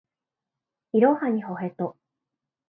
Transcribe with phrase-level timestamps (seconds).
[0.93, 1.95] いろはにほへと